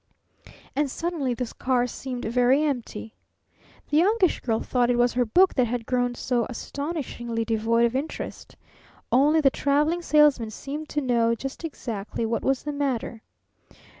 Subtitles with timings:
[0.75, 3.13] And suddenly the car seemed very empty.
[3.91, 7.95] The Youngish Girl thought it was her book that had grown so astonishingly devoid of
[7.95, 8.55] interest.
[9.11, 13.21] Only the Traveling Salesman seemed to know just exactly what was the matter.